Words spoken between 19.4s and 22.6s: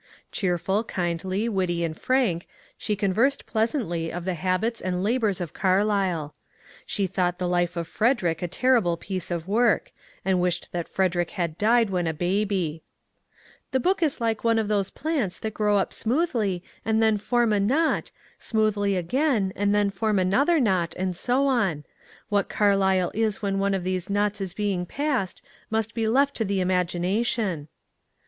and then form another knot, and so on: what